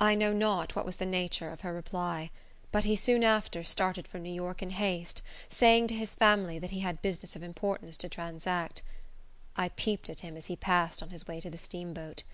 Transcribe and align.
I 0.00 0.16
know 0.16 0.32
not 0.32 0.74
what 0.74 0.84
was 0.84 0.96
the 0.96 1.06
nature 1.06 1.48
of 1.48 1.60
her 1.60 1.72
reply; 1.72 2.30
but 2.72 2.84
he 2.84 2.96
soon 2.96 3.22
after 3.22 3.62
started 3.62 4.08
for 4.08 4.18
New 4.18 4.34
York 4.34 4.60
in 4.60 4.70
haste, 4.70 5.22
saying 5.50 5.86
to 5.86 5.94
his 5.94 6.16
family 6.16 6.58
that 6.58 6.72
he 6.72 6.80
had 6.80 7.00
business 7.00 7.36
of 7.36 7.44
importance 7.44 7.96
to 7.98 8.08
transact. 8.08 8.82
I 9.54 9.68
peeped 9.68 10.10
at 10.10 10.22
him 10.22 10.36
as 10.36 10.46
he 10.46 10.56
passed 10.56 11.00
on 11.00 11.10
his 11.10 11.28
way 11.28 11.40
to 11.40 11.48
the 11.48 11.58
steamboat. 11.58 12.24